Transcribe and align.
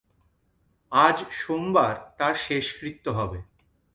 আজ 0.91 1.17
সোমবার 1.31 1.95
তাঁর 2.17 2.35
শেষকৃত্য 2.37 3.05
হবে। 3.09 3.39